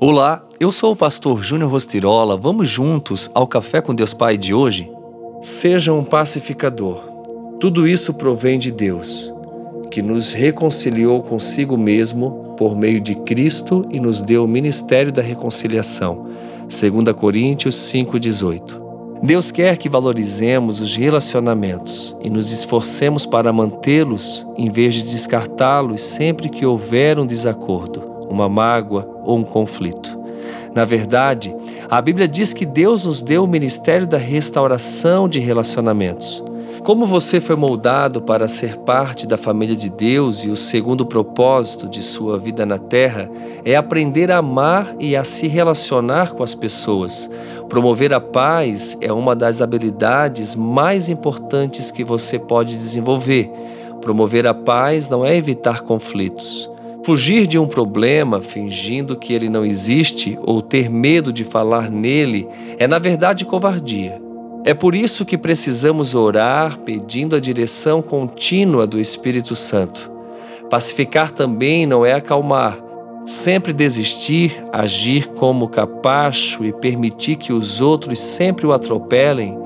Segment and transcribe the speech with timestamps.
[0.00, 2.36] Olá, eu sou o pastor Júnior Rostirola.
[2.36, 4.88] Vamos juntos ao Café com Deus Pai de hoje?
[5.42, 7.02] Seja um pacificador.
[7.58, 9.34] Tudo isso provém de Deus,
[9.90, 15.20] que nos reconciliou consigo mesmo por meio de Cristo e nos deu o ministério da
[15.20, 16.28] reconciliação.
[16.68, 18.80] 2 Coríntios 5:18.
[19.20, 26.00] Deus quer que valorizemos os relacionamentos e nos esforcemos para mantê-los em vez de descartá-los
[26.00, 30.18] sempre que houver um desacordo, uma mágoa ou um conflito.
[30.74, 31.54] Na verdade,
[31.90, 36.44] a Bíblia diz que Deus nos deu o ministério da restauração de relacionamentos.
[36.84, 41.88] Como você foi moldado para ser parte da família de Deus e o segundo propósito
[41.88, 43.28] de sua vida na terra
[43.64, 47.28] é aprender a amar e a se relacionar com as pessoas.
[47.68, 53.50] Promover a paz é uma das habilidades mais importantes que você pode desenvolver.
[54.00, 56.70] Promover a paz não é evitar conflitos.
[57.08, 62.46] Fugir de um problema fingindo que ele não existe ou ter medo de falar nele
[62.78, 64.20] é, na verdade, covardia.
[64.62, 70.10] É por isso que precisamos orar pedindo a direção contínua do Espírito Santo.
[70.68, 72.78] Pacificar também não é acalmar.
[73.24, 79.58] Sempre desistir, agir como capacho e permitir que os outros sempre o atropelem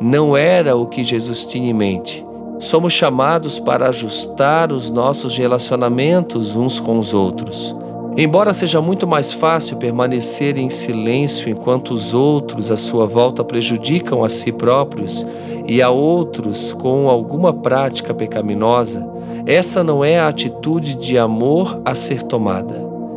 [0.00, 2.27] não era o que Jesus tinha em mente.
[2.58, 7.74] Somos chamados para ajustar os nossos relacionamentos uns com os outros.
[8.16, 14.24] Embora seja muito mais fácil permanecer em silêncio enquanto os outros à sua volta prejudicam
[14.24, 15.24] a si próprios
[15.68, 19.08] e a outros com alguma prática pecaminosa,
[19.46, 22.74] essa não é a atitude de amor a ser tomada.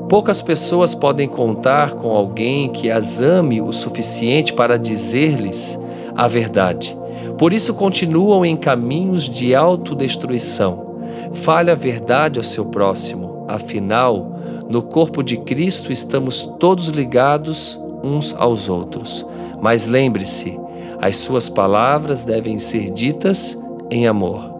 [0.07, 5.79] Poucas pessoas podem contar com alguém que as ame o suficiente para dizer-lhes
[6.15, 7.00] a verdade.
[7.41, 10.99] Por isso continuam em caminhos de autodestruição.
[11.33, 14.39] Fale a verdade ao seu próximo, afinal,
[14.69, 19.25] no corpo de Cristo estamos todos ligados uns aos outros.
[19.59, 20.55] Mas lembre-se,
[21.01, 23.57] as suas palavras devem ser ditas
[23.89, 24.51] em amor.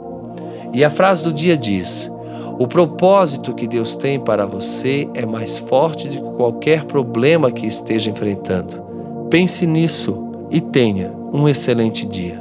[0.73, 2.11] E a frase do dia diz:
[2.57, 7.67] O propósito que Deus tem para você é mais forte do que qualquer problema que
[7.67, 8.81] esteja enfrentando.
[9.29, 12.40] Pense nisso e tenha um excelente dia.